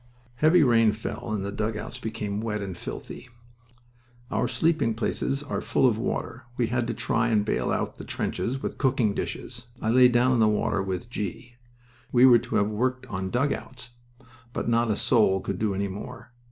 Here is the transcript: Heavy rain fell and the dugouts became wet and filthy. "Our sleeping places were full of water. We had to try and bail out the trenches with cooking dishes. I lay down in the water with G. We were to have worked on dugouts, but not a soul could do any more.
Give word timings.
Heavy 0.37 0.63
rain 0.63 0.91
fell 0.91 1.31
and 1.31 1.45
the 1.45 1.51
dugouts 1.51 1.99
became 1.99 2.41
wet 2.41 2.59
and 2.59 2.75
filthy. 2.75 3.29
"Our 4.31 4.47
sleeping 4.47 4.95
places 4.95 5.45
were 5.45 5.61
full 5.61 5.87
of 5.87 5.95
water. 5.99 6.45
We 6.57 6.69
had 6.73 6.87
to 6.87 6.95
try 6.95 7.27
and 7.27 7.45
bail 7.45 7.69
out 7.69 7.97
the 7.97 8.03
trenches 8.03 8.63
with 8.63 8.79
cooking 8.79 9.13
dishes. 9.13 9.67
I 9.79 9.91
lay 9.91 10.07
down 10.07 10.31
in 10.31 10.39
the 10.39 10.47
water 10.47 10.81
with 10.81 11.11
G. 11.11 11.53
We 12.11 12.25
were 12.25 12.39
to 12.39 12.55
have 12.55 12.71
worked 12.71 13.05
on 13.09 13.29
dugouts, 13.29 13.91
but 14.53 14.67
not 14.67 14.89
a 14.89 14.95
soul 14.95 15.39
could 15.39 15.59
do 15.59 15.75
any 15.75 15.87
more. 15.87 16.31